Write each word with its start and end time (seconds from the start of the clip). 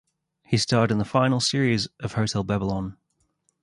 He 0.41 0.57
starred 0.57 0.89
in 0.89 0.97
the 0.97 1.05
final 1.05 1.39
series 1.39 1.87
of 1.99 2.13
"Hotel 2.13 2.43
Babylon". 2.43 2.97